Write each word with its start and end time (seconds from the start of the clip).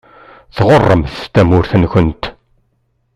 Tɣuṛṛemt 0.55 1.15
tamurt-nkent. 1.33 2.23